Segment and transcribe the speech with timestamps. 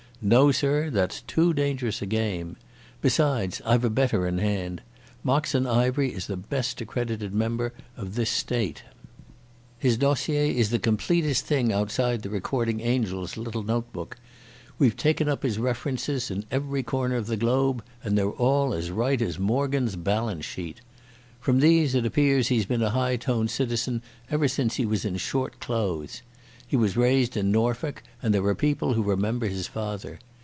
[0.23, 2.55] No, sir, that's too dangerous a game!
[3.01, 4.83] Besides, I've a better in hand,
[5.23, 8.83] Moxon Ivery is the best accredited member of this State.
[9.79, 14.15] His dossier is the completest thing outside the Recording Angel's little note book.
[14.77, 18.91] We've taken up his references in every corner of the globe and they're all as
[18.91, 20.81] right as Morgan's balance sheet.
[21.39, 25.17] From these it appears he's been a high toned citizen ever since he was in
[25.17, 26.21] short clothes.
[26.67, 30.19] He was raised in Norfolk, and there are people living who remember his father.